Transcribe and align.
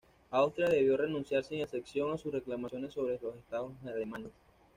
Austria 0.31 0.67
debió 0.67 0.97
renunciar 0.97 1.43
sin 1.43 1.59
excepción 1.59 2.11
a 2.11 2.17
sus 2.17 2.33
reclamaciones 2.33 2.91
sobre 2.91 3.13
estos 3.13 3.35
Estados 3.37 3.71
alemanes. 3.85 4.31